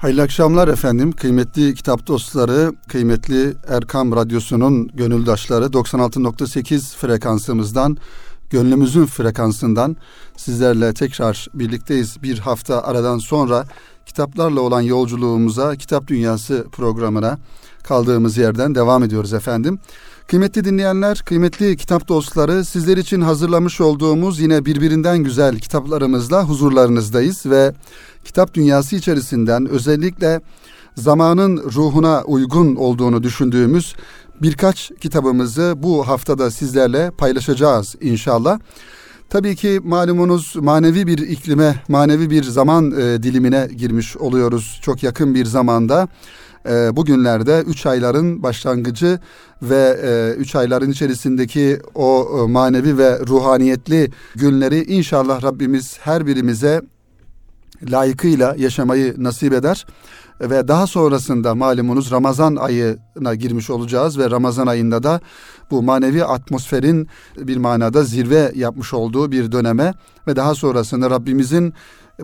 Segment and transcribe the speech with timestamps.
[0.00, 1.12] Hayırlı akşamlar efendim.
[1.12, 7.96] Kıymetli kitap dostları, kıymetli Erkam Radyosu'nun gönüldaşları 96.8 frekansımızdan,
[8.50, 9.96] gönlümüzün frekansından
[10.36, 12.22] sizlerle tekrar birlikteyiz.
[12.22, 13.64] Bir hafta aradan sonra
[14.06, 17.38] kitaplarla olan yolculuğumuza, Kitap Dünyası programına
[17.82, 19.78] kaldığımız yerden devam ediyoruz efendim.
[20.30, 27.72] Kıymetli dinleyenler, kıymetli kitap dostları, sizler için hazırlamış olduğumuz yine birbirinden güzel kitaplarımızla huzurlarınızdayız ve
[28.24, 30.40] kitap dünyası içerisinden özellikle
[30.96, 33.94] zamanın ruhuna uygun olduğunu düşündüğümüz
[34.42, 38.58] birkaç kitabımızı bu haftada sizlerle paylaşacağız inşallah.
[39.30, 45.34] Tabii ki malumunuz manevi bir iklime, manevi bir zaman e, dilimine girmiş oluyoruz çok yakın
[45.34, 46.08] bir zamanda.
[46.68, 49.18] E, bugünlerde üç ayların başlangıcı
[49.62, 56.80] ve e, üç ayların içerisindeki o e, manevi ve ruhaniyetli günleri inşallah Rabbimiz her birimize
[57.90, 59.86] layıkıyla yaşamayı nasip eder.
[60.40, 65.20] Ve daha sonrasında malumunuz Ramazan ayına girmiş olacağız ve Ramazan ayında da
[65.70, 69.94] bu manevi atmosferin bir manada zirve yapmış olduğu bir döneme
[70.26, 71.74] ve daha sonrasında Rabbimizin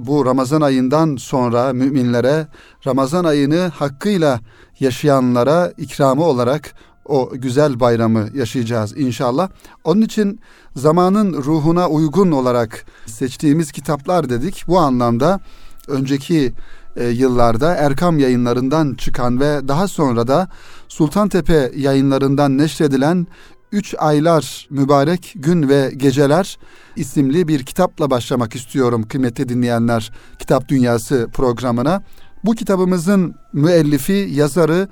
[0.01, 2.47] bu Ramazan ayından sonra müminlere
[2.87, 4.41] Ramazan ayını hakkıyla
[4.81, 9.49] yaşayanlara ikramı olarak o güzel bayramı yaşayacağız inşallah.
[9.85, 10.41] Onun için
[10.77, 14.65] zamanın ruhuna uygun olarak seçtiğimiz kitaplar dedik.
[14.69, 15.41] Bu anlamda
[15.89, 16.53] önceki
[16.97, 20.49] e, yıllarda Erkam yayınlarından çıkan ve daha sonra da
[20.89, 23.27] Sultantepe yayınlarından neşredilen
[23.73, 26.59] Üç Aylar Mübarek Gün ve Geceler
[26.97, 32.03] isimli bir kitapla başlamak istiyorum kıymetli dinleyenler Kitap Dünyası programına.
[32.45, 34.89] Bu kitabımızın müellifi, yazarı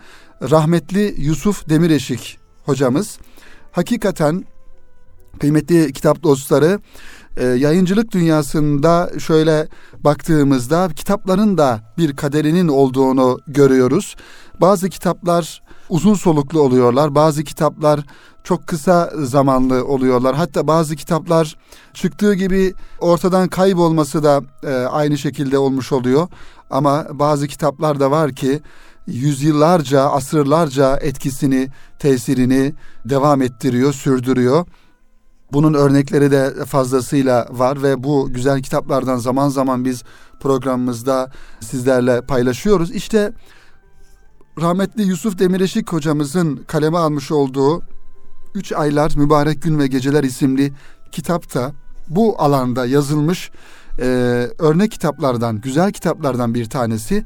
[0.50, 3.19] rahmetli Yusuf Demireşik hocamız.
[3.72, 4.45] Hakikaten
[5.41, 6.80] kıymetli kitap dostları
[7.36, 9.69] e, yayıncılık dünyasında şöyle
[10.05, 14.17] baktığımızda kitapların da bir kaderinin olduğunu görüyoruz.
[14.61, 15.62] Bazı kitaplar
[15.95, 17.14] uzun soluklu oluyorlar.
[17.14, 18.00] Bazı kitaplar
[18.45, 20.35] çok kısa zamanlı oluyorlar.
[20.36, 21.57] Hatta bazı kitaplar
[21.92, 26.29] çıktığı gibi ortadan kaybolması da e, aynı şekilde olmuş oluyor.
[26.70, 28.61] Ama bazı kitaplar da var ki
[29.07, 31.68] yüzyıllarca, asırlarca etkisini,
[31.98, 32.74] tesirini
[33.05, 34.67] devam ettiriyor, sürdürüyor.
[35.52, 40.02] Bunun örnekleri de fazlasıyla var ve bu güzel kitaplardan zaman zaman biz
[40.41, 41.30] programımızda
[41.61, 42.91] sizlerle paylaşıyoruz.
[42.91, 43.33] İşte
[44.61, 47.83] rahmetli Yusuf Demireşik hocamızın kaleme almış olduğu
[48.55, 50.73] Üç Aylar Mübarek Gün ve Geceler isimli
[51.13, 51.73] kitapta
[52.09, 53.51] bu alanda yazılmış
[53.98, 54.05] e,
[54.59, 57.25] örnek kitaplardan, güzel kitaplardan bir tanesi.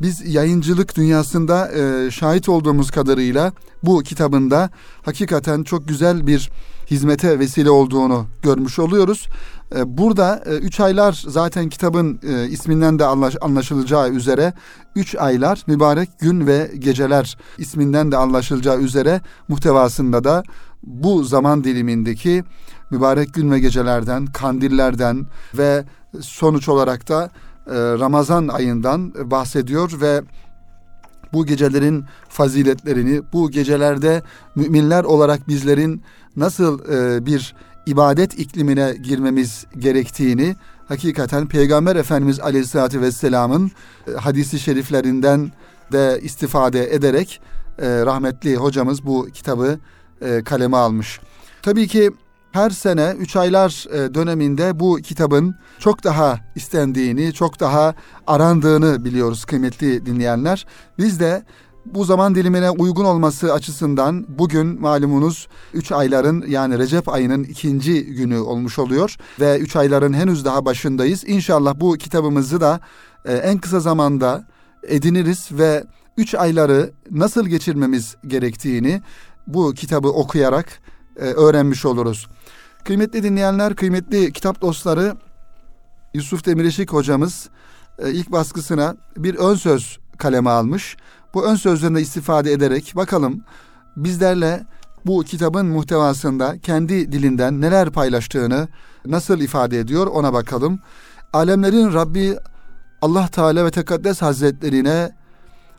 [0.00, 3.52] Biz yayıncılık dünyasında e, şahit olduğumuz kadarıyla
[3.82, 4.70] bu kitabında
[5.02, 6.50] hakikaten çok güzel bir
[6.90, 9.26] hizmete vesile olduğunu görmüş oluyoruz.
[9.76, 13.04] E, burada e, üç aylar zaten kitabın e, isminden de
[13.40, 14.52] anlaşılacağı üzere
[14.96, 20.42] üç aylar mübarek gün ve geceler isminden de anlaşılacağı üzere muhtevasında da
[20.82, 22.44] bu zaman dilimindeki
[22.90, 25.84] mübarek gün ve gecelerden, kandillerden ve
[26.20, 27.30] sonuç olarak da
[27.70, 30.22] Ramazan ayından bahsediyor ve
[31.32, 34.22] bu gecelerin faziletlerini, bu gecelerde
[34.54, 36.02] müminler olarak bizlerin
[36.36, 37.54] nasıl e, bir
[37.88, 40.56] ibadet iklimine girmemiz gerektiğini
[40.88, 43.70] hakikaten Peygamber Efendimiz Aleyhisselatü Vesselam'ın
[44.08, 45.52] e, hadisi şeriflerinden
[45.92, 47.40] de istifade ederek
[47.78, 49.78] e, rahmetli hocamız bu kitabı
[50.20, 51.20] e, kaleme almış.
[51.62, 52.10] Tabii ki
[52.52, 53.84] her sene üç aylar
[54.14, 57.94] döneminde bu kitabın çok daha istendiğini, çok daha
[58.26, 60.66] arandığını biliyoruz kıymetli dinleyenler.
[60.98, 61.42] Biz de
[61.94, 68.38] bu zaman dilimine uygun olması açısından bugün malumunuz 3 ayların yani Recep ayının ikinci günü
[68.38, 71.24] olmuş oluyor ve 3 ayların henüz daha başındayız.
[71.26, 72.80] İnşallah bu kitabımızı da
[73.24, 74.46] e, en kısa zamanda
[74.82, 75.84] ediniriz ve
[76.16, 79.02] 3 ayları nasıl geçirmemiz gerektiğini
[79.46, 80.80] bu kitabı okuyarak
[81.16, 82.28] e, öğrenmiş oluruz.
[82.84, 85.16] Kıymetli dinleyenler, kıymetli kitap dostları
[86.14, 87.48] Yusuf Demirişik hocamız
[87.98, 90.96] e, ilk baskısına bir ön söz kaleme almış
[91.34, 93.44] bu ön sözlerinde istifade ederek bakalım
[93.96, 94.66] bizlerle
[95.06, 98.68] bu kitabın muhtevasında kendi dilinden neler paylaştığını
[99.06, 100.78] nasıl ifade ediyor ona bakalım.
[101.32, 102.36] Alemlerin Rabbi
[103.02, 105.10] Allah Teala ve Tekaddes Hazretlerine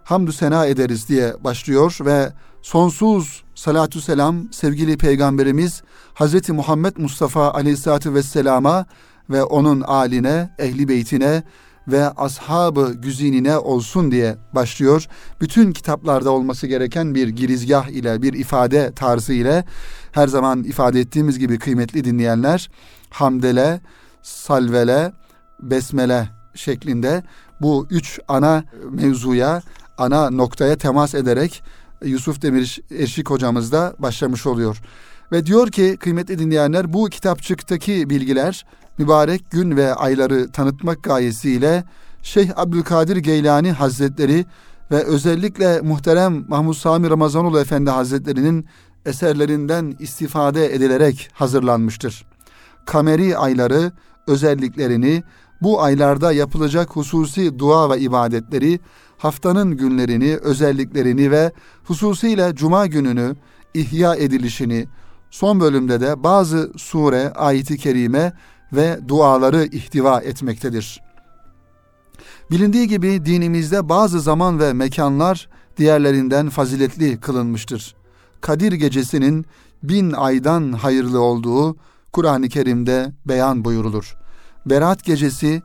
[0.03, 8.13] hamdü sena ederiz diye başlıyor ve sonsuz salatu selam sevgili peygamberimiz Hazreti Muhammed Mustafa Aleyhisselatü
[8.13, 8.85] Vesselam'a
[9.29, 11.43] ve onun aline, ehli beytine
[11.91, 15.07] ve ashabı güzinine olsun diye başlıyor.
[15.41, 19.65] Bütün kitaplarda olması gereken bir girizgah ile, bir ifade tarzı ile
[20.11, 22.69] her zaman ifade ettiğimiz gibi kıymetli dinleyenler
[23.09, 23.81] hamdele,
[24.21, 25.11] salvele,
[25.61, 27.23] besmele şeklinde
[27.61, 29.61] bu üç ana mevzuya,
[29.97, 31.63] ana noktaya temas ederek
[32.03, 34.81] Yusuf Demir Eşik hocamız da başlamış oluyor.
[35.31, 38.65] Ve diyor ki kıymetli dinleyenler bu kitapçıktaki bilgiler
[38.99, 41.83] mübarek gün ve ayları tanıtmak gayesiyle
[42.23, 44.45] Şeyh Abdülkadir Geylani Hazretleri
[44.91, 48.65] ve özellikle muhterem Mahmud Sami Ramazanoğlu Efendi Hazretleri'nin
[49.05, 52.25] eserlerinden istifade edilerek hazırlanmıştır.
[52.85, 53.91] Kameri ayları
[54.27, 55.23] özelliklerini,
[55.61, 58.79] bu aylarda yapılacak hususi dua ve ibadetleri,
[59.17, 61.51] haftanın günlerini, özelliklerini ve
[61.83, 63.35] hususiyle cuma gününü
[63.73, 64.87] ihya edilişini,
[65.31, 68.33] son bölümde de bazı sure, ayeti kerime
[68.73, 71.01] ve duaları ihtiva etmektedir.
[72.51, 77.95] Bilindiği gibi dinimizde bazı zaman ve mekanlar diğerlerinden faziletli kılınmıştır.
[78.41, 79.45] Kadir gecesinin
[79.83, 81.77] bin aydan hayırlı olduğu
[82.13, 84.15] Kur'an-ı Kerim'de beyan buyurulur.
[84.65, 85.61] Berat gecesi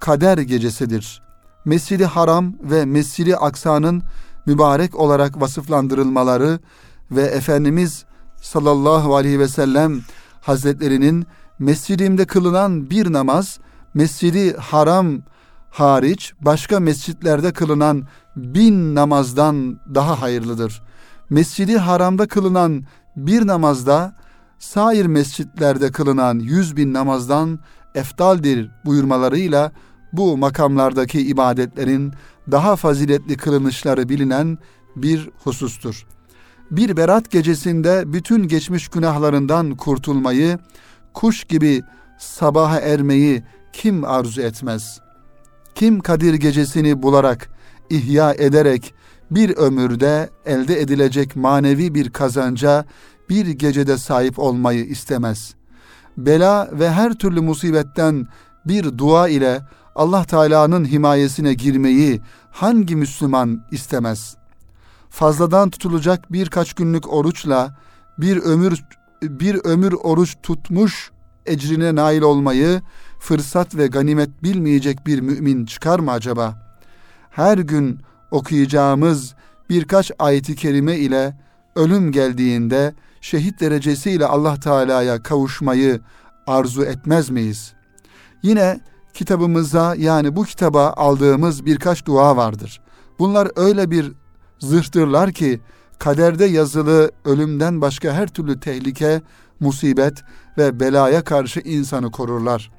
[0.00, 1.22] kader gecesidir.
[1.64, 4.02] Mescidi Haram ve Mescidi Aksa'nın
[4.46, 6.58] mübarek olarak vasıflandırılmaları
[7.10, 8.04] ve Efendimiz
[8.42, 10.00] sallallahu aleyhi ve sellem
[10.40, 11.26] hazretlerinin
[11.58, 13.58] mescidimde kılınan bir namaz
[13.94, 15.22] Mescidi Haram
[15.70, 18.02] hariç başka mescitlerde kılınan
[18.36, 20.82] bin namazdan daha hayırlıdır.
[21.30, 22.84] Mescidi Haram'da kılınan
[23.16, 24.16] bir namazda
[24.58, 27.58] sair mescitlerde kılınan yüz bin namazdan
[27.94, 29.72] eftaldir buyurmalarıyla
[30.12, 32.12] bu makamlardaki ibadetlerin
[32.50, 34.58] daha faziletli kılınışları bilinen
[34.96, 36.06] bir husustur.
[36.70, 40.58] Bir berat gecesinde bütün geçmiş günahlarından kurtulmayı,
[41.16, 41.82] kuş gibi
[42.18, 43.42] sabaha ermeyi
[43.72, 45.00] kim arzu etmez?
[45.74, 47.48] Kim Kadir gecesini bularak,
[47.90, 48.94] ihya ederek
[49.30, 52.84] bir ömürde elde edilecek manevi bir kazanca
[53.28, 55.54] bir gecede sahip olmayı istemez.
[56.16, 58.26] Bela ve her türlü musibetten
[58.66, 59.62] bir dua ile
[59.94, 62.20] Allah Teala'nın himayesine girmeyi
[62.50, 64.36] hangi Müslüman istemez?
[65.10, 67.76] Fazladan tutulacak birkaç günlük oruçla
[68.18, 68.84] bir ömür
[69.22, 71.10] bir ömür oruç tutmuş
[71.46, 72.82] ecrine nail olmayı
[73.20, 76.78] fırsat ve ganimet bilmeyecek bir mümin çıkar mı acaba?
[77.30, 79.34] Her gün okuyacağımız
[79.70, 81.36] birkaç ayeti kerime ile
[81.76, 86.00] ölüm geldiğinde şehit derecesiyle Allah Teala'ya kavuşmayı
[86.46, 87.72] arzu etmez miyiz?
[88.42, 88.80] Yine
[89.14, 92.80] kitabımıza yani bu kitaba aldığımız birkaç dua vardır.
[93.18, 94.12] Bunlar öyle bir
[94.58, 95.60] zırhtırlar ki
[95.98, 99.22] kaderde yazılı ölümden başka her türlü tehlike,
[99.60, 100.24] musibet
[100.58, 102.70] ve belaya karşı insanı korurlar.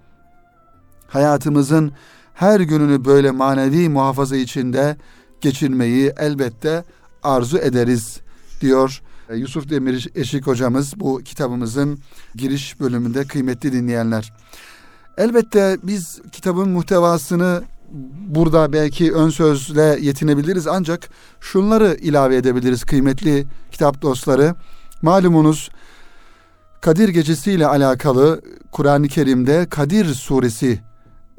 [1.07, 1.91] Hayatımızın
[2.33, 4.97] her gününü böyle manevi muhafaza içinde
[5.41, 6.83] geçirmeyi elbette
[7.23, 8.19] arzu ederiz
[8.61, 9.01] diyor
[9.35, 11.99] Yusuf Demir Eşik hocamız bu kitabımızın
[12.35, 14.33] giriş bölümünde kıymetli dinleyenler.
[15.17, 17.63] Elbette biz kitabın muhtevasını
[18.28, 24.56] burada belki ön sözle yetinebiliriz ancak şunları ilave edebiliriz kıymetli kitap dostları.
[25.01, 25.69] Malumunuz
[26.81, 28.42] Kadir Gecesi ile alakalı
[28.72, 30.80] Kur'an-ı Kerim'de Kadir suresi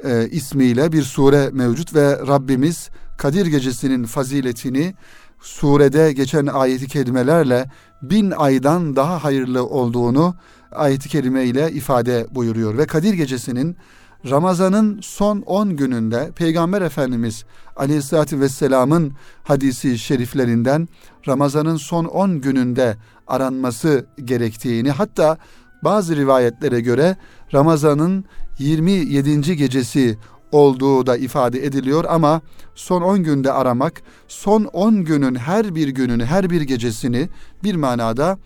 [0.03, 4.93] e, ismiyle bir sure mevcut ve Rabbimiz Kadir Gecesi'nin faziletini
[5.41, 7.65] surede geçen ayeti kelimelerle
[8.01, 10.35] bin aydan daha hayırlı olduğunu
[10.71, 12.77] ayeti kerime ile ifade buyuruyor.
[12.77, 13.77] Ve Kadir Gecesi'nin
[14.25, 17.45] Ramazan'ın son 10 gününde Peygamber Efendimiz
[17.75, 19.13] Aleyhisselatü Vesselam'ın
[19.43, 20.87] hadisi şeriflerinden
[21.27, 25.37] Ramazan'ın son 10 gününde aranması gerektiğini hatta
[25.83, 27.17] bazı rivayetlere göre
[27.53, 28.25] Ramazan'ın
[28.57, 29.57] 27.
[29.57, 30.17] gecesi
[30.51, 32.41] olduğu da ifade ediliyor ama
[32.75, 37.29] son 10 günde aramak, son 10 günün her bir gününü, her bir gecesini
[37.63, 38.37] bir manada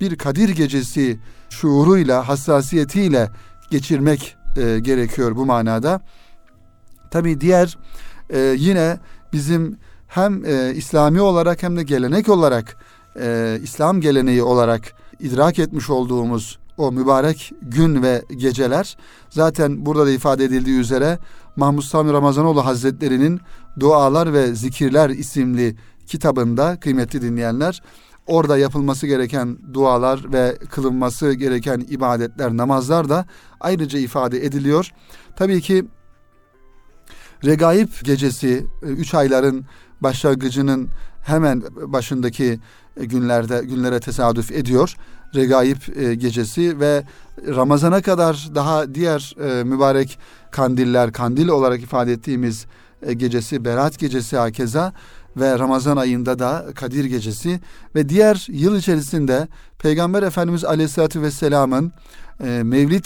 [0.00, 1.18] bir Kadir gecesi
[1.50, 3.30] şuuruyla, hassasiyetiyle
[3.70, 6.00] geçirmek e, gerekiyor bu manada.
[7.10, 7.78] Tabi diğer
[8.30, 8.98] e, yine
[9.32, 9.76] bizim
[10.08, 12.76] hem e, İslami olarak hem de gelenek olarak
[13.20, 14.82] e, İslam geleneği olarak
[15.20, 18.96] idrak etmiş olduğumuz o mübarek gün ve geceler
[19.30, 21.18] zaten burada da ifade edildiği üzere
[21.56, 23.40] Mahmud Sami Ramazanoğlu Hazretleri'nin
[23.80, 27.82] Dualar ve Zikirler isimli kitabında kıymetli dinleyenler
[28.32, 33.26] orada yapılması gereken dualar ve kılınması gereken ibadetler, namazlar da
[33.60, 34.92] ayrıca ifade ediliyor.
[35.36, 35.84] Tabii ki
[37.44, 39.64] Regaib gecesi, e, üç ayların
[40.00, 40.88] başlangıcının
[41.22, 42.60] hemen başındaki
[42.96, 44.96] günlerde günlere tesadüf ediyor.
[45.34, 47.04] Regaib e, gecesi ve
[47.46, 50.18] Ramazana kadar daha diğer e, mübarek
[50.50, 52.66] kandiller, kandil olarak ifade ettiğimiz
[53.16, 54.92] gecesi, Berat gecesi hakeza
[55.36, 57.60] ve Ramazan ayında da Kadir Gecesi
[57.94, 59.48] ve diğer yıl içerisinde
[59.78, 61.92] Peygamber Efendimiz Aleyhisselatü Vesselam'ın
[62.44, 63.04] e, Mevlid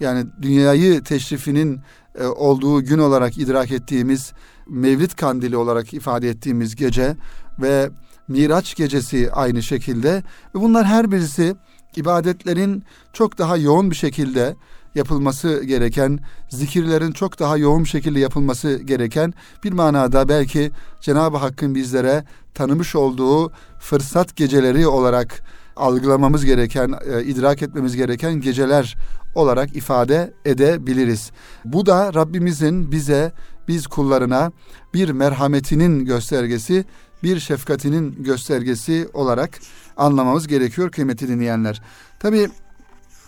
[0.00, 1.80] yani dünyayı teşrifinin
[2.18, 4.32] e, olduğu gün olarak idrak ettiğimiz
[4.68, 7.16] Mevlid Kandili olarak ifade ettiğimiz gece
[7.58, 7.90] ve
[8.28, 10.22] Miraç gecesi aynı şekilde.
[10.54, 11.54] Ve bunlar her birisi
[11.96, 14.56] ibadetlerin çok daha yoğun bir şekilde
[14.94, 16.18] yapılması gereken,
[16.48, 19.34] zikirlerin çok daha yoğun şekilde yapılması gereken
[19.64, 20.70] bir manada belki
[21.00, 25.42] Cenab-ı Hakk'ın bizlere tanımış olduğu fırsat geceleri olarak
[25.76, 28.96] algılamamız gereken, e, idrak etmemiz gereken geceler
[29.34, 31.30] olarak ifade edebiliriz.
[31.64, 33.32] Bu da Rabbimizin bize,
[33.68, 34.52] biz kullarına
[34.94, 36.84] bir merhametinin göstergesi,
[37.22, 39.50] bir şefkatinin göstergesi olarak
[39.96, 41.82] anlamamız gerekiyor kıymetli dinleyenler.
[42.18, 42.48] Tabi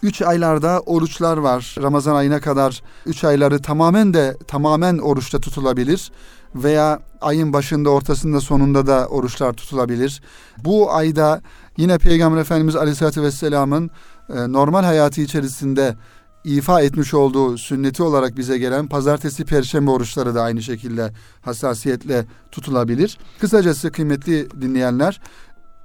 [0.04, 1.74] üç aylarda oruçlar var.
[1.82, 6.12] Ramazan ayına kadar üç ayları tamamen de tamamen oruçta tutulabilir
[6.54, 10.22] veya ayın başında, ortasında, sonunda da oruçlar tutulabilir.
[10.64, 11.42] Bu ayda
[11.76, 13.90] yine Peygamber Efendimiz Aleyhisselatü Vesselam'ın
[14.28, 15.96] e, normal hayatı içerisinde
[16.44, 23.18] ifa etmiş olduğu sünneti olarak bize gelen pazartesi, perşembe oruçları da aynı şekilde hassasiyetle tutulabilir.
[23.40, 25.20] Kısacası kıymetli dinleyenler,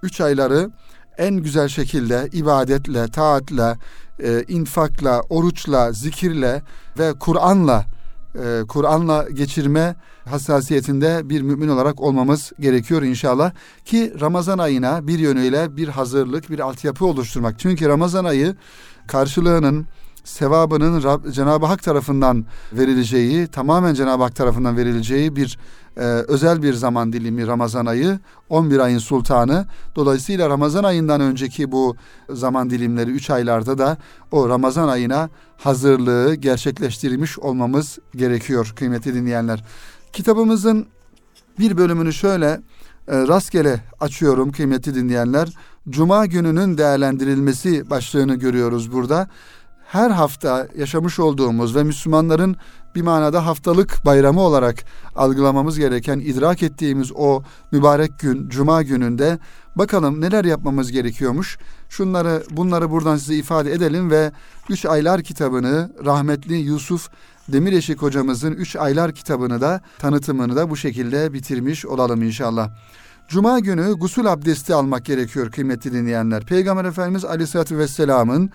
[0.03, 0.69] üç ayları
[1.17, 3.77] en güzel şekilde ibadetle, taatle,
[4.23, 6.61] e, infakla, oruçla, zikirle
[6.99, 7.85] ve Kur'an'la
[8.35, 9.95] e, Kur'an'la geçirme
[10.25, 13.51] hassasiyetinde bir mümin olarak olmamız gerekiyor inşallah
[13.85, 17.59] ki Ramazan ayına bir yönüyle bir hazırlık, bir altyapı oluşturmak.
[17.59, 18.55] Çünkü Ramazan ayı
[19.07, 19.85] karşılığının
[20.29, 25.57] sevabının Rab, Cenab-ı Hak tarafından verileceği, tamamen Cenab-ı Hak tarafından verileceği bir
[25.97, 28.19] e, özel bir zaman dilimi Ramazan ayı,
[28.49, 29.65] 11 ayın sultanı.
[29.95, 31.95] Dolayısıyla Ramazan ayından önceki bu
[32.29, 33.97] zaman dilimleri 3 aylarda da
[34.31, 39.63] o Ramazan ayına hazırlığı gerçekleştirmiş olmamız gerekiyor kıymetli dinleyenler.
[40.13, 40.87] Kitabımızın
[41.59, 42.61] bir bölümünü şöyle
[43.07, 45.49] e, rastgele açıyorum kıymetli dinleyenler.
[45.89, 49.27] Cuma gününün değerlendirilmesi başlığını görüyoruz burada
[49.91, 52.55] her hafta yaşamış olduğumuz ve Müslümanların
[52.95, 54.75] bir manada haftalık bayramı olarak
[55.15, 59.39] algılamamız gereken, idrak ettiğimiz o mübarek gün, cuma gününde
[59.75, 61.57] bakalım neler yapmamız gerekiyormuş.
[61.89, 64.31] Şunları, bunları buradan size ifade edelim ve
[64.69, 67.09] Üç Aylar kitabını rahmetli Yusuf
[67.47, 72.69] Demireşik hocamızın Üç Aylar kitabını da tanıtımını da bu şekilde bitirmiş olalım inşallah.
[73.29, 76.45] Cuma günü gusül abdesti almak gerekiyor kıymetli dinleyenler.
[76.45, 78.49] Peygamber Efendimiz Aleyhisselatü Vesselam'ın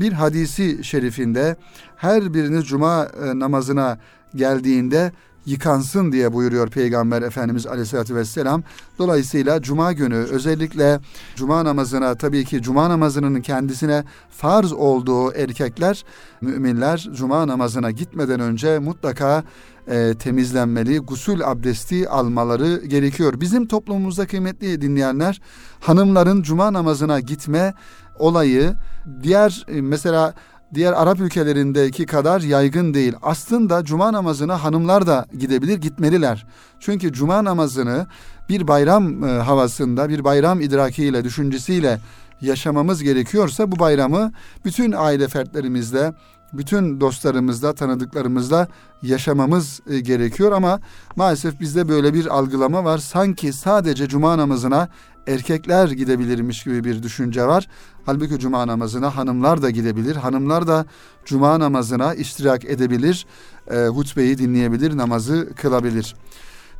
[0.00, 1.56] bir hadisi şerifinde
[1.96, 3.98] her biriniz cuma e, namazına
[4.34, 5.12] geldiğinde
[5.46, 8.62] yıkansın diye buyuruyor Peygamber Efendimiz Aleyhisselatü Vesselam.
[8.98, 11.00] Dolayısıyla cuma günü özellikle
[11.36, 16.04] cuma namazına tabii ki cuma namazının kendisine farz olduğu erkekler,
[16.40, 19.44] müminler cuma namazına gitmeden önce mutlaka
[19.88, 23.40] e, temizlenmeli, gusül abdesti almaları gerekiyor.
[23.40, 25.40] Bizim toplumumuzda kıymetli dinleyenler
[25.80, 27.74] hanımların cuma namazına gitme
[28.20, 28.74] olayı
[29.22, 30.34] diğer e, mesela
[30.74, 33.12] diğer Arap ülkelerindeki kadar yaygın değil.
[33.22, 36.46] Aslında cuma namazına hanımlar da gidebilir, gitmeliler.
[36.80, 38.06] Çünkü cuma namazını
[38.48, 42.00] bir bayram e, havasında, bir bayram idrakiyle, düşüncesiyle
[42.40, 44.32] yaşamamız gerekiyorsa bu bayramı
[44.64, 46.12] bütün aile fertlerimizle,
[46.52, 48.68] bütün dostlarımızla, tanıdıklarımızla
[49.02, 50.80] yaşamamız e, gerekiyor ama
[51.16, 52.98] maalesef bizde böyle bir algılama var.
[52.98, 54.88] Sanki sadece cuma namazına
[55.26, 57.68] erkekler gidebilirmiş gibi bir düşünce var.
[58.06, 60.16] Halbuki cuma namazına hanımlar da gidebilir.
[60.16, 60.86] Hanımlar da
[61.24, 63.26] cuma namazına iştirak edebilir,
[63.70, 66.14] e, hutbeyi dinleyebilir, namazı kılabilir.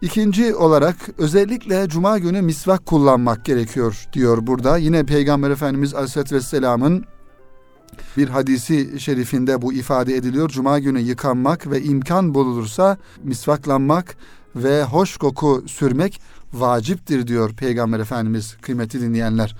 [0.02, 4.76] İkinci olarak özellikle cuma günü misvak kullanmak gerekiyor diyor burada.
[4.76, 7.04] Yine Peygamber Efendimiz Aleyhisselatü Vesselam'ın
[8.16, 10.48] bir hadisi şerifinde bu ifade ediliyor.
[10.48, 14.16] Cuma günü yıkanmak ve imkan bulunursa misvaklanmak
[14.56, 16.20] ve hoş koku sürmek
[16.52, 19.56] vaciptir diyor Peygamber Efendimiz kıymeti dinleyenler.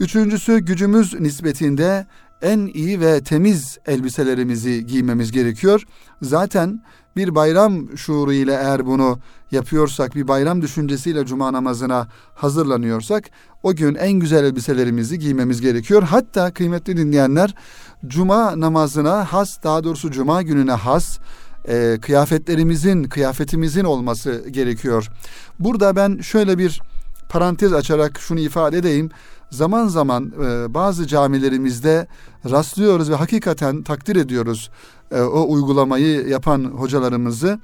[0.00, 2.06] Üçüncüsü gücümüz nispetinde
[2.42, 5.82] en iyi ve temiz elbiselerimizi giymemiz gerekiyor.
[6.22, 6.82] Zaten
[7.16, 9.18] bir bayram şuuru ile eğer bunu
[9.50, 13.24] yapıyorsak, bir bayram düşüncesiyle cuma namazına hazırlanıyorsak
[13.62, 16.02] o gün en güzel elbiselerimizi giymemiz gerekiyor.
[16.02, 17.54] Hatta kıymetli dinleyenler
[18.06, 21.18] cuma namazına has, daha doğrusu cuma gününe has
[21.68, 25.08] e, kıyafetlerimizin, kıyafetimizin olması gerekiyor.
[25.58, 26.80] Burada ben şöyle bir
[27.28, 29.10] parantez açarak şunu ifade edeyim.
[29.50, 32.06] Zaman zaman e, bazı camilerimizde
[32.50, 34.70] rastlıyoruz ve hakikaten takdir ediyoruz
[35.10, 37.60] e, o uygulamayı yapan hocalarımızı.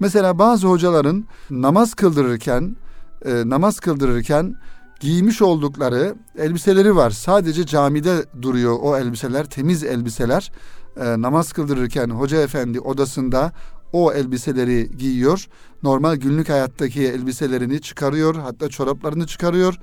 [0.00, 2.76] Mesela bazı hocaların namaz kıldırırken
[3.24, 4.54] e, namaz kıldırırken
[5.00, 7.10] giymiş oldukları elbiseleri var.
[7.10, 10.52] Sadece camide duruyor o elbiseler, temiz elbiseler.
[11.00, 13.52] E, namaz kıldırırken hoca efendi odasında
[13.92, 15.46] o elbiseleri giyiyor.
[15.82, 19.74] Normal günlük hayattaki elbiselerini çıkarıyor, hatta çoraplarını çıkarıyor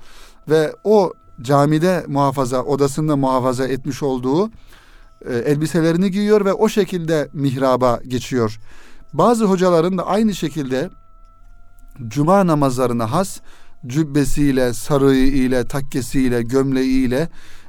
[0.48, 4.50] ve o camide muhafaza, odasında muhafaza etmiş olduğu
[5.28, 8.60] e, elbiselerini giyiyor ve o şekilde mihraba geçiyor.
[9.12, 10.90] Bazı hocaların da aynı şekilde
[12.08, 13.40] cuma namazlarına has
[13.86, 17.28] cübbesiyle, sarığı ile, takkesiyle, gömleğiyle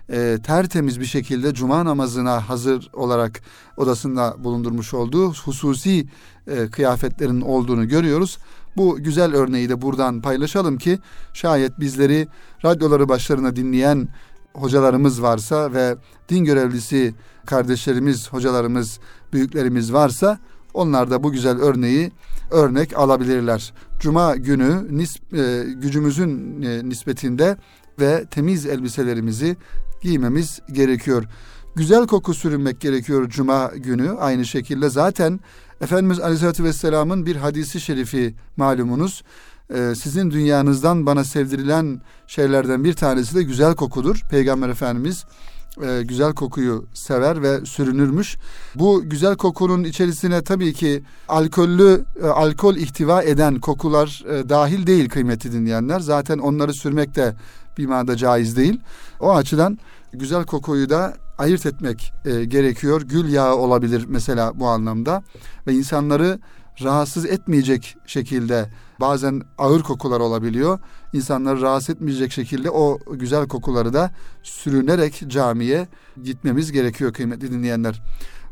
[0.09, 3.41] e, tertemiz bir şekilde cuma namazına hazır olarak
[3.77, 6.07] odasında bulundurmuş olduğu hususi
[6.47, 8.37] e, kıyafetlerin olduğunu görüyoruz.
[8.77, 10.99] Bu güzel örneği de buradan paylaşalım ki
[11.33, 12.27] şayet bizleri
[12.65, 14.07] radyoları başlarına dinleyen
[14.53, 15.95] hocalarımız varsa ve
[16.29, 17.13] din görevlisi
[17.45, 18.99] kardeşlerimiz, hocalarımız,
[19.33, 20.39] büyüklerimiz varsa
[20.73, 22.11] onlar da bu güzel örneği
[22.51, 23.73] örnek alabilirler.
[23.99, 27.57] Cuma günü nis, e, gücümüzün e, nispetinde
[27.99, 29.57] ve temiz elbiselerimizi
[30.05, 31.23] giymemiz gerekiyor.
[31.75, 34.11] Güzel koku sürünmek gerekiyor cuma günü.
[34.11, 35.39] Aynı şekilde zaten
[35.81, 39.23] Efendimiz Aleyhisselatü Vesselam'ın bir hadisi şerifi malumunuz.
[39.73, 44.21] Ee, sizin dünyanızdan bana sevdirilen şeylerden bir tanesi de güzel kokudur.
[44.29, 45.25] Peygamber Efendimiz
[45.83, 48.37] e, güzel kokuyu sever ve sürünürmüş.
[48.75, 55.09] Bu güzel kokunun içerisine tabii ki alkollü, e, alkol ihtiva eden kokular e, dahil değil
[55.09, 55.99] kıymetli dinleyenler.
[55.99, 57.35] Zaten onları sürmek de
[57.77, 58.79] bir manada caiz değil.
[59.19, 59.77] O açıdan
[60.15, 63.01] güzel kokuyu da ayırt etmek e, gerekiyor.
[63.01, 65.23] Gül yağı olabilir mesela bu anlamda
[65.67, 66.39] ve insanları
[66.83, 68.69] rahatsız etmeyecek şekilde
[68.99, 70.79] bazen ağır kokular olabiliyor.
[71.13, 74.11] İnsanları rahatsız etmeyecek şekilde o güzel kokuları da
[74.43, 75.87] sürünerek camiye
[76.23, 78.01] gitmemiz gerekiyor kıymetli dinleyenler.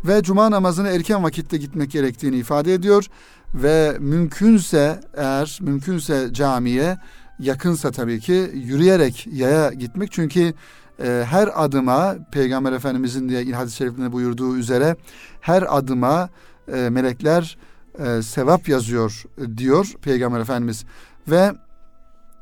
[0.04, 3.06] Ve cuma namazına erken vakitte gitmek gerektiğini ifade ediyor
[3.54, 6.98] ve mümkünse eğer mümkünse camiye
[7.40, 10.54] yakınsa tabii ki yürüyerek yaya gitmek çünkü
[11.00, 14.96] e, her adıma Peygamber Efendimizin diye hadis-i şerifinde buyurduğu üzere
[15.42, 16.30] her adıma
[16.74, 17.58] e, melekler
[18.00, 20.86] e, sevap yazıyor e, diyor Peygamber Efendimiz.
[21.28, 21.52] Ve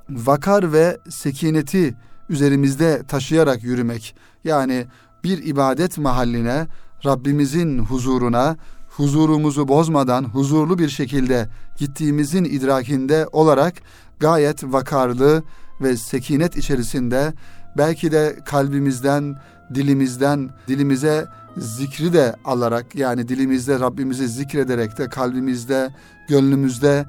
[0.10, 1.96] vakar ve sekineti
[2.29, 4.86] üzerimizde taşıyarak yürümek yani
[5.24, 6.67] bir ibadet mahalline
[7.05, 8.58] Rabbimizin huzuruna
[8.89, 13.74] huzurumuzu bozmadan huzurlu bir şekilde gittiğimizin idrakinde olarak
[14.20, 15.43] gayet vakarlı
[15.81, 17.34] ve sekinet içerisinde
[17.78, 19.36] belki de kalbimizden,
[19.75, 25.90] dilimizden, dilimize zikri de alarak yani dilimizde Rabbimizi zikrederek de kalbimizde,
[26.29, 27.05] gönlümüzde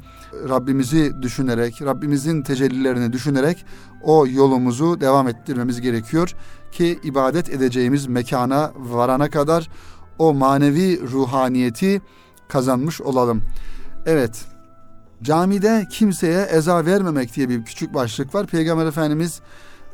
[0.48, 3.64] Rabbimizi düşünerek, Rabbimizin tecellilerini düşünerek
[4.03, 6.35] o yolumuzu devam ettirmemiz gerekiyor
[6.72, 9.68] ki ibadet edeceğimiz mekana varana kadar
[10.18, 12.03] o manevi ruhaniyeti
[12.48, 13.42] kazanmış olalım.
[14.07, 14.44] Evet,
[15.22, 18.46] camide kimseye eza vermemek diye bir küçük başlık var.
[18.46, 19.40] Peygamber Efendimiz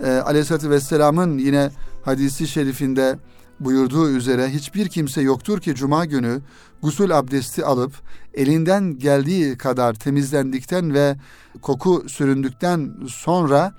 [0.00, 1.70] e, Aleyhisselatü Vesselam'ın yine
[2.04, 3.18] hadisi şerifinde
[3.60, 6.40] buyurduğu üzere hiçbir kimse yoktur ki cuma günü
[6.82, 7.92] gusül abdesti alıp
[8.34, 11.16] elinden geldiği kadar temizlendikten ve
[11.62, 13.72] koku süründükten sonra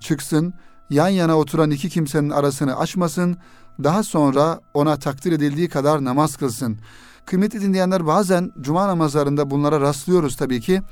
[0.00, 0.54] çıksın
[0.90, 3.36] yan yana oturan iki kimsenin arasını açmasın
[3.82, 6.78] daha sonra ona takdir edildiği kadar namaz kılsın.
[7.26, 10.82] Kıymetli dinleyenler bazen cuma namazlarında bunlara rastlıyoruz tabii ki.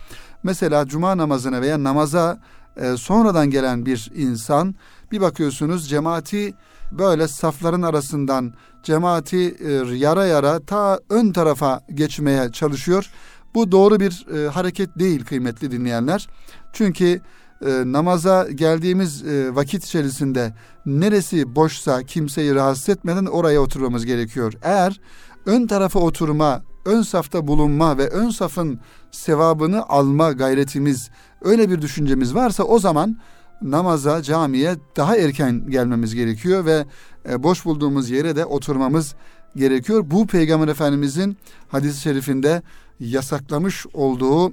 [0.42, 2.40] Mesela cuma namazına veya namaza
[2.76, 4.74] e, sonradan gelen bir insan
[5.12, 6.54] bir bakıyorsunuz cemaati
[6.92, 13.10] böyle safların arasından cemaati e, yara yara ta ön tarafa geçmeye çalışıyor.
[13.54, 16.28] Bu doğru bir e, hareket değil kıymetli dinleyenler.
[16.72, 17.20] Çünkü
[17.66, 20.54] e, namaza geldiğimiz e, vakit içerisinde
[20.86, 24.52] neresi boşsa kimseyi rahatsız etmeden oraya oturmamız gerekiyor.
[24.62, 25.00] Eğer
[25.46, 28.80] ön tarafa oturma, ön safta bulunma ve ön safın
[29.10, 31.10] sevabını alma gayretimiz
[31.44, 33.16] öyle bir düşüncemiz varsa o zaman
[33.62, 36.86] namaza, camiye daha erken gelmemiz gerekiyor ve
[37.28, 39.14] e, boş bulduğumuz yere de oturmamız
[39.56, 40.04] gerekiyor.
[40.06, 41.36] Bu Peygamber Efendimizin
[41.68, 42.62] hadis-i şerifinde
[43.00, 44.52] yasaklamış olduğu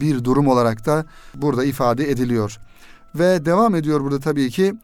[0.00, 2.58] bir durum olarak da burada ifade ediliyor.
[3.14, 4.74] Ve devam ediyor burada tabii ki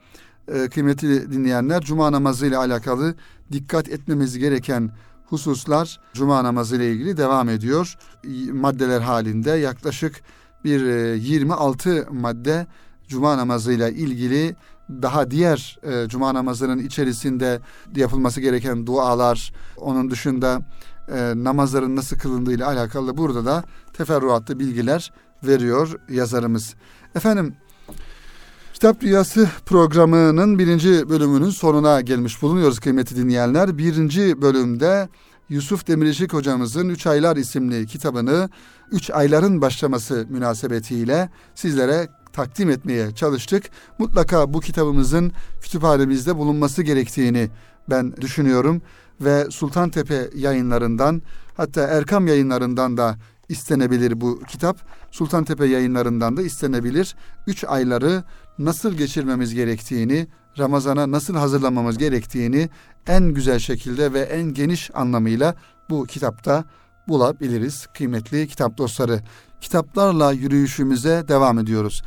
[0.48, 3.14] e, kıymetli dinleyenler cuma namazı ile alakalı
[3.52, 4.90] dikkat etmemiz gereken
[5.26, 7.96] hususlar cuma namazı ile ilgili devam ediyor.
[8.52, 10.22] Maddeler halinde yaklaşık
[10.64, 12.66] bir 26 e, madde
[13.08, 14.56] cuma namazıyla ilgili
[14.90, 17.60] daha diğer e, cuma namazının içerisinde
[17.96, 20.60] yapılması gereken dualar, onun dışında
[21.08, 26.74] e, namazların nasıl kılındığıyla alakalı burada da teferruatlı bilgiler veriyor yazarımız.
[27.14, 27.54] Efendim
[28.72, 33.78] Kitap Dünyası programının birinci bölümünün sonuna gelmiş bulunuyoruz kıymetli dinleyenler.
[33.78, 35.08] Birinci bölümde
[35.48, 38.50] Yusuf Demirişik hocamızın Üç Aylar isimli kitabını
[38.92, 43.64] Üç Ayların başlaması münasebetiyle sizlere takdim etmeye çalıştık.
[43.98, 47.50] Mutlaka bu kitabımızın kütüphanemizde bulunması gerektiğini
[47.90, 48.82] ben düşünüyorum
[49.20, 51.22] ve Sultantepe yayınlarından
[51.56, 53.16] hatta Erkam yayınlarından da
[53.48, 54.78] istenebilir bu kitap.
[55.10, 57.16] Sultantepe yayınlarından da istenebilir.
[57.46, 58.24] Üç ayları
[58.58, 60.26] nasıl geçirmemiz gerektiğini,
[60.58, 62.68] Ramazan'a nasıl hazırlamamız gerektiğini
[63.06, 65.54] en güzel şekilde ve en geniş anlamıyla
[65.90, 66.64] bu kitapta
[67.08, 69.20] bulabiliriz kıymetli kitap dostları.
[69.60, 72.02] Kitaplarla yürüyüşümüze devam ediyoruz.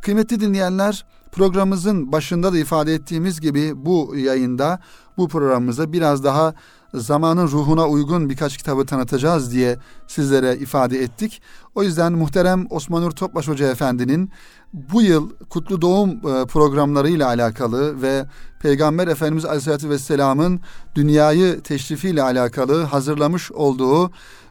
[0.00, 4.80] Kıymetli dinleyenler programımızın başında da ifade ettiğimiz gibi bu yayında
[5.16, 6.54] bu programımızda biraz daha
[6.94, 11.42] zamanın ruhuna uygun birkaç kitabı tanıtacağız diye sizlere ifade ettik.
[11.74, 14.30] O yüzden muhterem Osman Nur Topbaş Hoca Efendi'nin
[14.72, 18.26] bu yıl Kutlu Doğum e, programlarıyla alakalı ve
[18.60, 20.60] Peygamber Efendimiz Aleyhisselatü Vesselam'ın
[20.94, 24.10] dünyayı teşrifiyle alakalı hazırlamış olduğu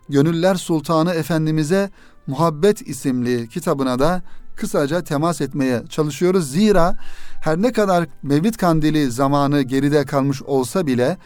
[0.09, 1.89] Gönüller Sultanı Efendimiz'e
[2.27, 4.21] Muhabbet isimli kitabına da
[4.55, 6.51] kısaca temas etmeye çalışıyoruz.
[6.51, 6.95] Zira
[7.43, 11.17] her ne kadar Mevlid Kandili zamanı geride kalmış olsa bile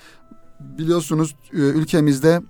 [0.59, 2.41] biliyorsunuz e, ülkemizde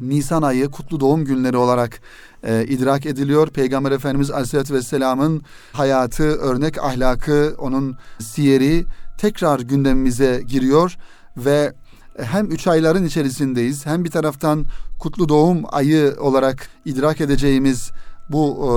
[0.00, 2.00] Nisan ayı kutlu doğum günleri olarak
[2.42, 3.48] e, idrak ediliyor.
[3.48, 8.84] Peygamber Efendimiz Aleyhisselatü Vesselam'ın hayatı, örnek ahlakı, onun siyeri
[9.18, 10.96] tekrar gündemimize giriyor
[11.36, 11.72] ve
[12.18, 14.64] hem üç ayların içerisindeyiz hem bir taraftan
[14.98, 17.90] kutlu doğum ayı olarak idrak edeceğimiz
[18.28, 18.72] bu e,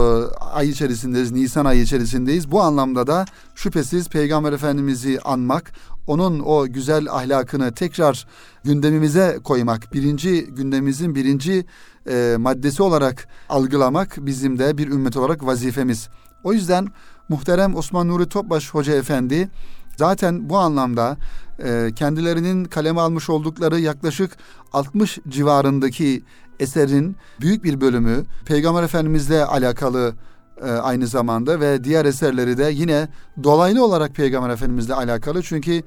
[0.45, 2.51] ay içerisindeyiz, Nisan ayı içerisindeyiz.
[2.51, 3.25] Bu anlamda da
[3.55, 5.71] şüphesiz Peygamber Efendimiz'i anmak,
[6.07, 8.27] onun o güzel ahlakını tekrar
[8.63, 11.65] gündemimize koymak, birinci gündemimizin birinci
[12.09, 16.09] e, maddesi olarak algılamak bizim de bir ümmet olarak vazifemiz.
[16.43, 16.87] O yüzden
[17.29, 19.49] muhterem Osman Nuri Topbaş Hoca Efendi
[19.97, 21.17] zaten bu anlamda
[21.63, 24.37] e, kendilerinin kaleme almış oldukları yaklaşık
[24.73, 26.23] 60 civarındaki
[26.59, 30.13] eserin büyük bir bölümü Peygamber Efendimizle alakalı
[30.61, 33.07] e, aynı zamanda ve diğer eserleri de yine
[33.43, 35.43] dolaylı olarak Peygamber Efendimizle alakalı.
[35.43, 35.83] Çünkü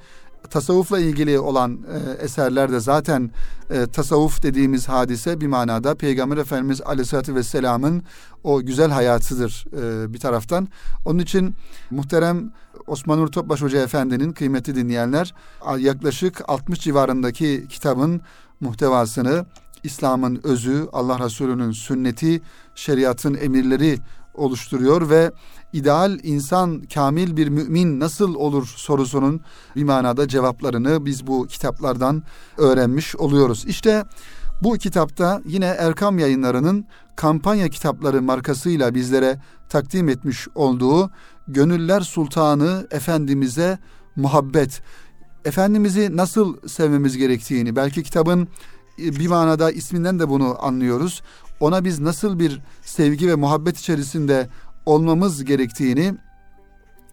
[0.50, 3.30] tasavvufla ilgili olan e, eserler de zaten
[3.70, 8.02] e, tasavvuf dediğimiz hadise bir manada Peygamber Efendimiz Aleyhisselatü Vesselam'ın
[8.44, 10.68] o güzel hayatıdır e, bir taraftan.
[11.04, 11.54] Onun için
[11.90, 12.52] muhterem
[12.86, 15.34] Osman Nur Topbaş Hoca Efendi'nin kıymetli dinleyenler
[15.78, 18.20] yaklaşık 60 civarındaki kitabın
[18.60, 19.46] muhtevasını
[19.84, 22.42] İslam'ın özü, Allah Resulü'nün sünneti,
[22.74, 23.98] şeriatın emirleri
[24.40, 25.32] oluşturuyor ve
[25.72, 29.40] ideal insan kamil bir mümin nasıl olur sorusunun
[29.76, 32.22] bir manada cevaplarını biz bu kitaplardan
[32.56, 33.64] öğrenmiş oluyoruz.
[33.66, 34.04] İşte
[34.62, 36.84] bu kitapta yine Erkam Yayınları'nın
[37.16, 41.10] kampanya kitapları markasıyla bizlere takdim etmiş olduğu
[41.48, 43.78] Gönüller Sultanı Efendimiz'e
[44.16, 44.82] muhabbet.
[45.44, 48.48] Efendimiz'i nasıl sevmemiz gerektiğini, belki kitabın
[48.98, 51.22] bir manada isminden de bunu anlıyoruz.
[51.60, 54.48] Ona biz nasıl bir sevgi ve muhabbet içerisinde
[54.86, 56.14] olmamız gerektiğini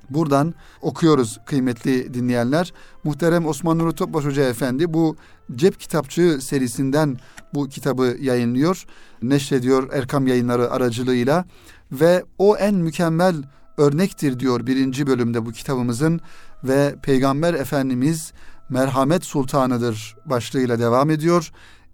[0.10, 2.74] buradan okuyoruz kıymetli dinleyenler.
[3.04, 5.16] Muhterem Osman Nuri Topbaş Hoca Efendi bu
[5.56, 7.18] cep kitapçığı serisinden
[7.54, 8.86] bu kitabı yayınlıyor.
[9.22, 11.46] Neşrediyor Erkam yayınları aracılığıyla
[11.92, 13.36] ve o en mükemmel
[13.78, 16.22] örnektir diyor birinci bölümde bu kitabımızın
[16.64, 18.34] ve Peygamber Efendimiz
[18.70, 21.52] merhamet sultanıdır başlığıyla devam ediyor.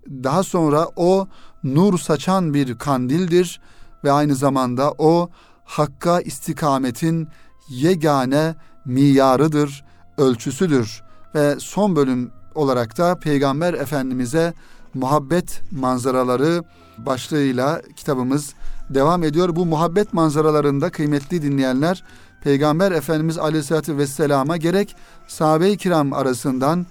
[0.08, 1.28] Daha sonra o
[1.64, 3.62] nur saçan bir kandildir
[4.04, 5.30] ve aynı zamanda o
[5.66, 7.28] hakka istikametin
[7.70, 9.86] yegane miyarıdır,
[10.18, 11.04] ölçüsüdür
[11.36, 14.54] ve son bölüm olarak da Peygamber Efendimiz'e
[14.94, 16.64] muhabbet manzaraları
[16.98, 18.54] başlığıyla kitabımız
[18.90, 19.56] devam ediyor.
[19.56, 22.04] Bu muhabbet manzaralarında kıymetli dinleyenler
[22.44, 24.96] Peygamber Efendimiz Aleyhisselatü Vesselam'a gerek
[25.28, 26.86] sahabe-i kiram arasından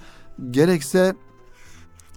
[0.50, 1.14] gerekse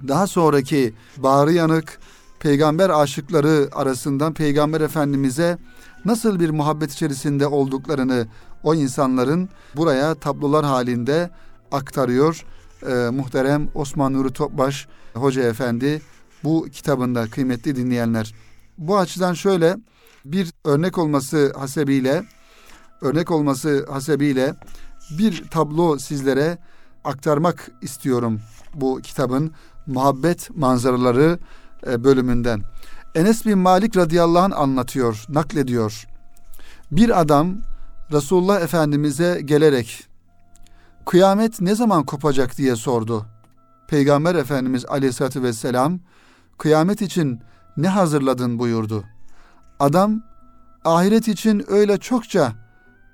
[0.07, 1.99] daha sonraki bağrı yanık
[2.45, 5.57] peygamber aşıkları arasından peygamber efendimize
[6.05, 8.27] nasıl bir muhabbet içerisinde olduklarını
[8.63, 11.29] o insanların buraya tablolar halinde
[11.71, 12.45] aktarıyor.
[12.87, 16.01] Ee, muhterem Osman Nuri Topbaş Hoca Efendi
[16.43, 18.33] bu kitabında kıymetli dinleyenler.
[18.77, 19.77] Bu açıdan şöyle
[20.25, 22.23] bir örnek olması hasebiyle
[23.01, 24.55] örnek olması hasebiyle
[25.17, 26.57] bir tablo sizlere
[27.03, 28.39] aktarmak istiyorum
[28.73, 29.51] bu kitabın
[29.87, 31.39] muhabbet manzaraları
[31.85, 32.61] bölümünden.
[33.15, 36.07] Enes bin Malik radıyallahu anh anlatıyor, naklediyor.
[36.91, 37.57] Bir adam
[38.11, 40.07] Resulullah Efendimiz'e gelerek
[41.05, 43.25] kıyamet ne zaman kopacak diye sordu.
[43.87, 45.99] Peygamber Efendimiz aleyhissalatü vesselam
[46.57, 47.39] kıyamet için
[47.77, 49.03] ne hazırladın buyurdu.
[49.79, 50.23] Adam
[50.85, 52.53] ahiret için öyle çokça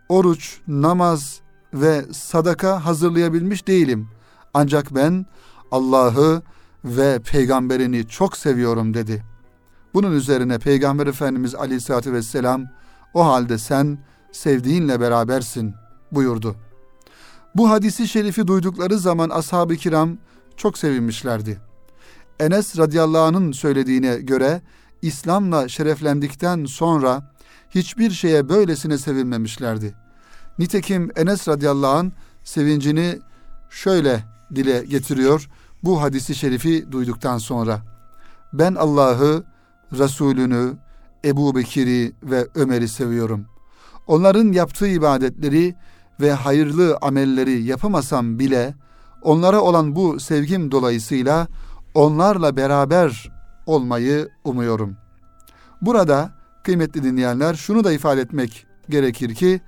[0.10, 1.42] oruç, namaz
[1.74, 4.10] ve sadaka hazırlayabilmiş değilim.
[4.54, 5.26] Ancak ben
[5.72, 6.42] Allah'ı
[6.86, 9.24] ve peygamberini çok seviyorum dedi.
[9.94, 12.66] Bunun üzerine Peygamber Efendimiz Aleyhisselatü Vesselam
[13.14, 13.98] o halde sen
[14.32, 15.74] sevdiğinle berabersin
[16.12, 16.56] buyurdu.
[17.56, 20.18] Bu hadisi şerifi duydukları zaman ashab-ı kiram
[20.58, 21.62] çok sevinmişlerdi.
[22.40, 24.62] Enes radıyallahu anh'ın söylediğine göre
[25.02, 27.34] İslam'la şereflendikten sonra
[27.70, 29.96] hiçbir şeye böylesine sevinmemişlerdi.
[30.60, 32.12] Nitekim Enes radıyallahu anh
[32.44, 33.20] sevincini
[33.70, 34.24] şöyle
[34.56, 35.50] dile getiriyor
[35.84, 37.82] bu hadisi şerifi duyduktan sonra.
[38.54, 39.44] ben Allah'ı,
[39.98, 40.74] Resulünü,
[41.26, 43.46] Ebu Bekir'i ve Ömer'i seviyorum.
[44.08, 45.76] Onların yaptığı ibadetleri
[46.22, 48.76] ve hayırlı amelleri yapamasam bile
[49.22, 51.48] onlara olan bu sevgim dolayısıyla
[51.94, 53.32] onlarla beraber
[53.66, 54.98] olmayı umuyorum.
[55.82, 56.32] Burada
[56.64, 59.62] kıymetli dinleyenler şunu da ifade etmek gerekir ki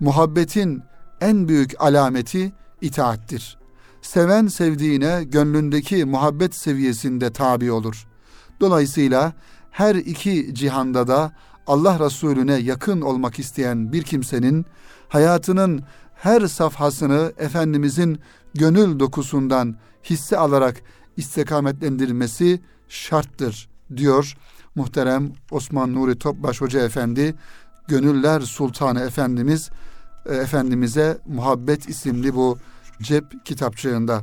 [0.00, 0.82] muhabbetin
[1.20, 3.58] en büyük alameti itaattir.
[4.02, 8.06] Seven sevdiğine gönlündeki muhabbet seviyesinde tabi olur.
[8.60, 9.32] Dolayısıyla
[9.70, 11.32] her iki cihanda da
[11.66, 14.66] Allah Resulüne yakın olmak isteyen bir kimsenin
[15.08, 15.82] hayatının
[16.14, 18.20] her safhasını Efendimizin
[18.54, 20.82] gönül dokusundan hisse alarak
[21.16, 24.36] istikametlendirmesi şarttır diyor
[24.74, 27.34] muhterem Osman Nuri Topbaş Hoca Efendi
[27.88, 29.70] Gönüller Sultanı Efendimiz
[30.26, 32.58] e, Efendimiz'e Muhabbet isimli bu
[33.02, 34.22] cep kitapçığında.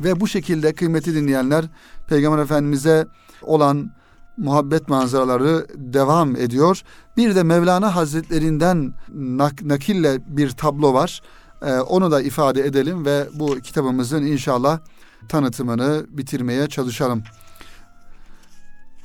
[0.00, 1.64] Ve bu şekilde kıymeti dinleyenler
[2.08, 3.06] Peygamber Efendimiz'e
[3.42, 3.90] olan
[4.36, 6.82] muhabbet manzaraları devam ediyor.
[7.16, 11.22] Bir de Mevlana Hazretlerinden nak- nakille bir tablo var.
[11.62, 14.78] Ee, onu da ifade edelim ve bu kitabımızın inşallah
[15.28, 17.22] tanıtımını bitirmeye çalışalım.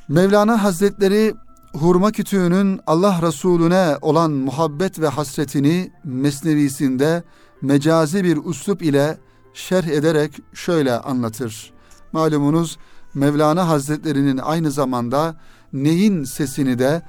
[0.07, 1.33] Mevlana Hazretleri
[1.73, 7.23] hurma kütüğünün Allah Resulüne olan muhabbet ve hasretini mesnevisinde
[7.61, 9.17] mecazi bir üslup ile
[9.53, 11.73] şerh ederek şöyle anlatır.
[12.11, 12.77] Malumunuz
[13.13, 15.35] Mevlana Hazretlerinin aynı zamanda
[15.73, 17.01] neyin sesini de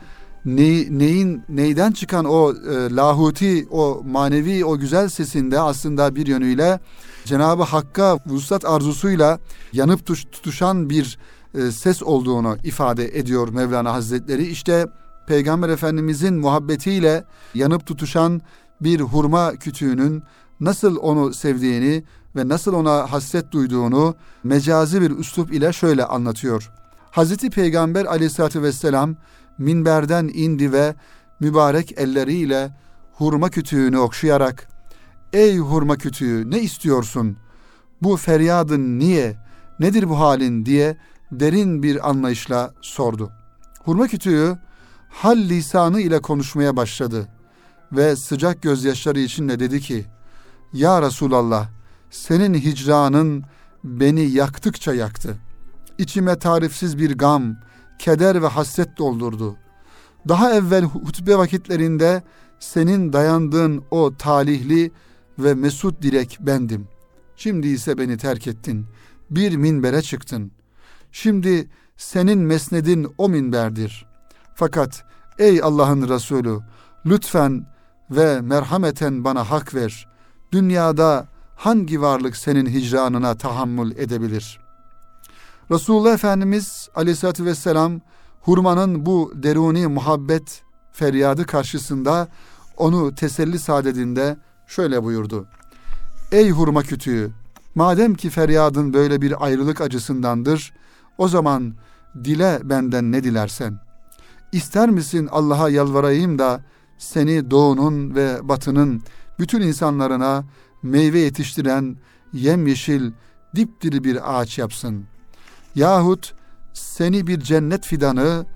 [0.45, 6.81] ne, neyin neyden çıkan o e, lahuti o manevi o güzel sesinde aslında bir yönüyle
[7.25, 9.39] Cenabı Hakk'a vuslat arzusuyla
[9.73, 11.19] yanıp tuş, tutuşan bir
[11.55, 14.47] e, ses olduğunu ifade ediyor Mevlana Hazretleri.
[14.47, 14.87] İşte
[15.27, 18.43] Peygamber Efendimizin muhabbetiyle yanıp tutuşan
[18.81, 20.23] bir hurma kütüğünün
[20.63, 22.05] nasıl onu sevdiğini
[22.37, 26.71] ve nasıl ona hasret duyduğunu mecazi bir üslup ile şöyle anlatıyor.
[27.11, 29.17] Hazreti Peygamber aleyhissalatü vesselam
[29.59, 30.95] minberden indi ve
[31.41, 32.71] mübarek elleriyle
[33.13, 34.69] hurma kütüğünü okşayarak
[35.33, 37.37] Ey hurma kütüğü ne istiyorsun?
[38.03, 39.37] Bu feryadın niye?
[39.81, 40.97] Nedir bu halin diye
[41.33, 43.33] derin bir anlayışla sordu.
[43.85, 44.59] Hurma kütüğü
[45.09, 47.29] hal lisanı ile konuşmaya başladı
[47.93, 50.05] ve sıcak gözyaşları içinde dedi ki
[50.73, 51.69] Ya Resulallah
[52.11, 53.45] senin hicranın
[53.85, 55.37] beni yaktıkça yaktı.
[55.99, 57.57] İçime tarifsiz bir gam,
[57.99, 59.57] keder ve hasret doldurdu.
[60.29, 62.23] Daha evvel hutbe vakitlerinde
[62.59, 64.93] senin dayandığın o talihli
[65.39, 66.89] ve mesut dilek bendim.
[67.37, 68.87] Şimdi ise beni terk ettin.
[69.31, 70.53] Bir minbere çıktın.
[71.13, 74.07] Şimdi senin mesnedin o minberdir.
[74.55, 75.05] Fakat
[75.39, 76.59] ey Allah'ın Resulü
[77.07, 77.67] lütfen
[78.11, 80.12] ve merhameten bana hak ver.
[80.53, 84.61] Dünyada hangi varlık senin hicranına tahammül edebilir?
[85.71, 88.01] Resulullah Efendimiz aleyhissalatü vesselam
[88.41, 90.63] hurmanın bu deruni muhabbet
[90.93, 92.29] feryadı karşısında
[92.77, 94.37] onu teselli saadetinde
[94.67, 95.47] şöyle buyurdu.
[96.33, 97.31] Ey hurma kütüğü
[97.75, 100.73] madem ki feryadın böyle bir ayrılık acısındandır
[101.19, 101.75] o zaman
[102.25, 103.79] dile benden ne dilersen.
[104.53, 106.61] İster misin Allah'a yalvarayım da
[106.99, 109.03] seni doğunun ve batının
[109.43, 110.45] bütün insanlarına
[110.83, 111.97] meyve yetiştiren
[112.33, 113.13] yemyeşil
[113.57, 115.05] dipdiri bir ağaç yapsın.
[115.75, 116.35] Yahut
[116.73, 118.47] seni bir cennet fidanı,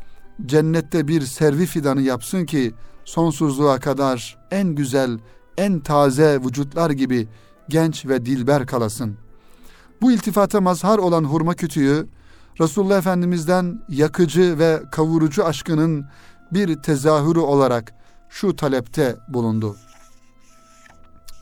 [0.46, 5.18] cennette bir servi fidanı yapsın ki sonsuzluğa kadar en güzel,
[5.56, 7.28] en taze vücutlar gibi
[7.68, 9.16] genç ve dilber kalasın.
[10.02, 12.08] Bu iltifata mazhar olan hurma kütüğü
[12.60, 16.06] Resulullah Efendimiz'den yakıcı ve kavurucu aşkının
[16.52, 17.94] bir tezahürü olarak
[18.28, 19.76] şu talepte bulundu.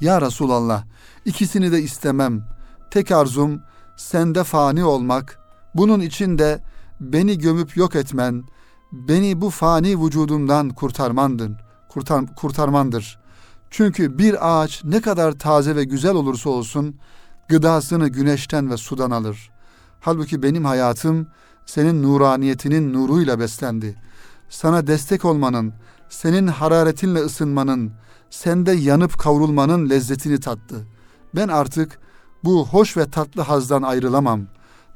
[0.01, 0.85] Ya Resulallah
[1.25, 2.45] ikisini de istemem.
[2.91, 3.61] Tek arzum
[3.97, 5.39] sende fani olmak,
[5.75, 6.63] bunun için de
[7.01, 8.45] beni gömüp yok etmen,
[8.93, 11.53] beni bu fani vücudumdan kurtarmandır.
[11.89, 13.19] Kurtar, kurtarmandır.
[13.71, 16.97] Çünkü bir ağaç ne kadar taze ve güzel olursa olsun
[17.49, 19.51] gıdasını güneşten ve sudan alır.
[20.01, 21.27] Halbuki benim hayatım
[21.67, 23.97] senin nuraniyetinin nuruyla beslendi.
[24.49, 25.73] Sana destek olmanın,
[26.09, 27.93] senin hararetinle ısınmanın,
[28.35, 30.87] sende yanıp kavrulmanın lezzetini tattı.
[31.35, 31.99] Ben artık
[32.45, 34.47] bu hoş ve tatlı hazdan ayrılamam.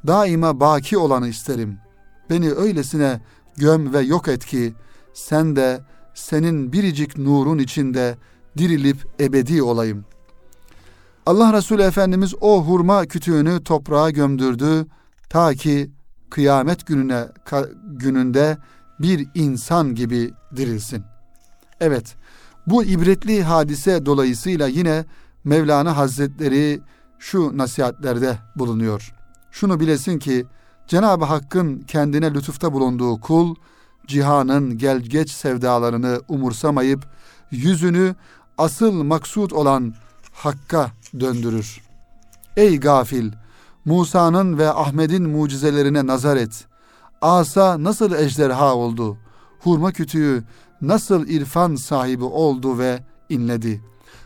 [0.07, 1.79] Daima baki olanı isterim.
[2.31, 3.21] Beni öylesine
[3.57, 4.75] göm ve yok et ki
[5.15, 5.81] sen de
[6.15, 8.17] senin biricik nurun içinde
[8.59, 10.05] dirilip ebedi olayım.
[11.27, 14.87] Allah Resulü Efendimiz o hurma kütüğünü toprağa gömdürdü
[15.29, 15.91] ta ki
[16.31, 17.27] kıyamet gününe
[17.85, 18.59] gününde
[19.01, 21.05] bir insan gibi dirilsin.
[21.81, 22.17] Evet,
[22.71, 25.05] bu ibretli hadise dolayısıyla yine
[25.45, 26.81] Mevlana Hazretleri
[27.19, 29.15] şu nasihatlerde bulunuyor.
[29.51, 30.47] Şunu bilesin ki
[30.87, 33.55] Cenab-ı Hakk'ın kendine lütufta bulunduğu kul,
[34.07, 37.07] cihanın gel geç sevdalarını umursamayıp,
[37.51, 38.15] yüzünü
[38.59, 39.95] asıl maksut olan
[40.33, 41.81] Hakk'a döndürür.
[42.57, 43.33] Ey gafil!
[43.85, 46.67] Musa'nın ve Ahmet'in mucizelerine nazar et.
[47.21, 49.17] Asa nasıl ejderha oldu?
[49.69, 50.45] Hurma kütüğü
[50.81, 53.83] nasıl irfan sahibi oldu ve inledi?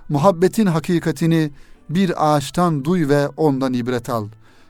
[0.08, 1.50] Muhabbetin hakikatini
[1.90, 4.28] bir ağaçtan duy ve ondan ibret al.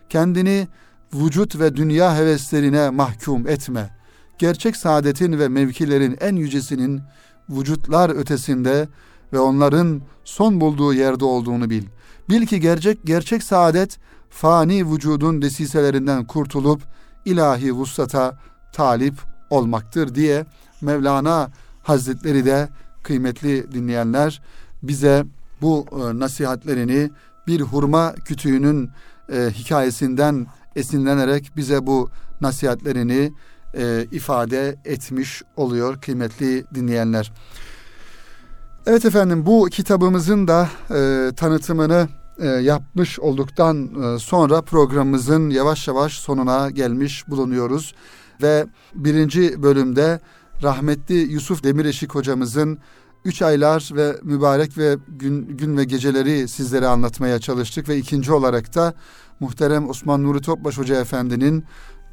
[0.08, 0.68] Kendini
[1.14, 3.90] vücut ve dünya heveslerine mahkum etme.
[4.38, 7.00] Gerçek saadetin ve mevkilerin en yücesinin
[7.50, 8.88] vücutlar ötesinde
[9.32, 11.84] ve onların son bulduğu yerde olduğunu bil.
[12.30, 13.98] Bil ki gerçek gerçek saadet
[14.30, 16.82] fani vücudun desiselerinden kurtulup
[17.24, 18.38] ilahi vuslata
[18.72, 19.14] talip
[19.50, 20.46] olmaktır diye
[20.82, 21.50] Mevlana
[21.82, 22.68] Hazretleri de
[23.02, 24.42] kıymetli dinleyenler
[24.82, 25.24] bize
[25.62, 27.10] bu e, nasihatlerini
[27.46, 28.90] bir hurma kütüğünün
[29.32, 33.32] e, hikayesinden esinlenerek bize bu nasihatlerini
[33.74, 37.32] e, ifade etmiş oluyor kıymetli dinleyenler.
[38.86, 46.12] Evet efendim bu kitabımızın da e, tanıtımını e, yapmış olduktan e, sonra programımızın yavaş yavaş
[46.12, 47.94] sonuna gelmiş bulunuyoruz.
[48.42, 50.20] Ve birinci bölümde
[50.62, 52.78] rahmetli Yusuf Demireşik hocamızın
[53.24, 57.88] üç aylar ve mübarek ve gün, gün ve geceleri sizlere anlatmaya çalıştık.
[57.88, 58.94] Ve ikinci olarak da
[59.40, 61.64] muhterem Osman Nuri Topbaş Hoca Efendi'nin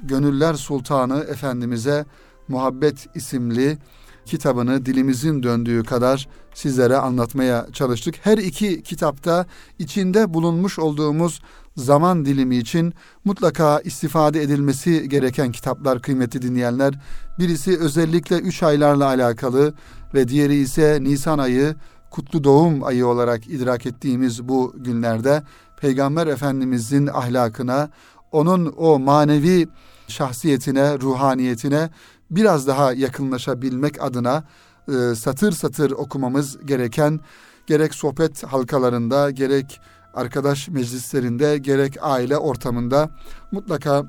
[0.03, 2.05] Gönüller Sultanı Efendimiz'e
[2.47, 3.77] Muhabbet isimli
[4.25, 8.15] kitabını dilimizin döndüğü kadar sizlere anlatmaya çalıştık.
[8.21, 9.45] Her iki kitapta
[9.79, 11.41] içinde bulunmuş olduğumuz
[11.77, 12.93] zaman dilimi için
[13.25, 16.93] mutlaka istifade edilmesi gereken kitaplar kıymetli dinleyenler.
[17.39, 19.73] Birisi özellikle üç aylarla alakalı
[20.13, 21.75] ve diğeri ise Nisan ayı
[22.11, 25.43] kutlu doğum ayı olarak idrak ettiğimiz bu günlerde
[25.77, 27.89] Peygamber Efendimizin ahlakına,
[28.31, 29.67] onun o manevi
[30.07, 31.89] şahsiyetine, ruhaniyetine
[32.31, 34.43] biraz daha yakınlaşabilmek adına
[34.87, 37.19] e, satır satır okumamız gereken
[37.67, 39.81] gerek sohbet halkalarında gerek
[40.13, 43.09] arkadaş meclislerinde gerek aile ortamında
[43.51, 44.05] mutlaka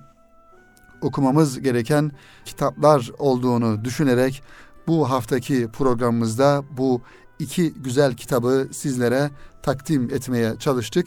[1.00, 2.12] okumamız gereken
[2.44, 4.42] kitaplar olduğunu düşünerek
[4.86, 7.02] bu haftaki programımızda bu
[7.38, 9.30] iki güzel kitabı sizlere
[9.62, 11.06] takdim etmeye çalıştık.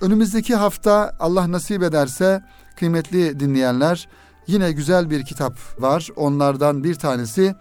[0.00, 2.44] Önümüzdeki hafta Allah nasip ederse
[2.76, 4.08] kıymetli dinleyenler
[4.46, 6.08] yine güzel bir kitap var.
[6.16, 7.54] Onlardan bir tanesi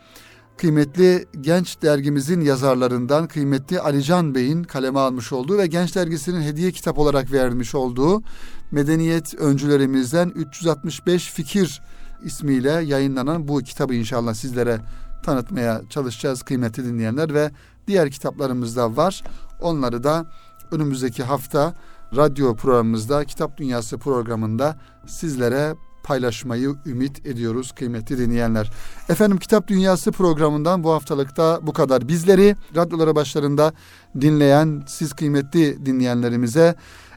[0.57, 6.99] kıymetli Genç Dergimizin yazarlarından kıymetli Alican Bey'in kaleme almış olduğu ve Genç Dergisi'nin hediye kitap
[6.99, 8.23] olarak vermiş olduğu
[8.71, 11.81] medeniyet öncülerimizden 365 fikir
[12.23, 14.79] ismiyle yayınlanan bu kitabı inşallah sizlere
[15.23, 17.51] tanıtmaya çalışacağız kıymetli dinleyenler ve
[17.87, 19.23] diğer kitaplarımız da var.
[19.61, 20.25] Onları da
[20.71, 21.73] önümüzdeki hafta
[22.15, 28.71] radyo programımızda Kitap Dünyası programında sizlere paylaşmayı ümit ediyoruz kıymetli dinleyenler.
[29.09, 32.07] Efendim Kitap Dünyası programından bu haftalıkta bu kadar.
[32.07, 33.73] Bizleri radyolara başlarında
[34.21, 36.75] dinleyen siz kıymetli dinleyenlerimize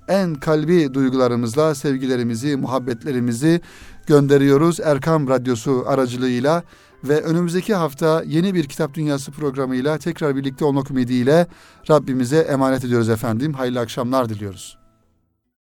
[0.09, 3.61] en kalbi duygularımızla sevgilerimizi, muhabbetlerimizi
[4.07, 4.81] gönderiyoruz.
[4.81, 6.63] Erkam Radyosu aracılığıyla
[7.05, 11.47] ve önümüzdeki hafta yeni bir Kitap Dünyası programıyla tekrar birlikte olmak ümidiyle
[11.91, 13.53] Rabbimize emanet ediyoruz efendim.
[13.53, 14.79] Hayırlı akşamlar diliyoruz.